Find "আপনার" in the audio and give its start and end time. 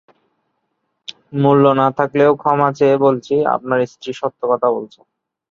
3.55-3.79